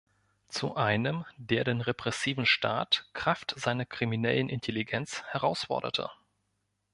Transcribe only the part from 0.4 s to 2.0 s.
Zu einem, der den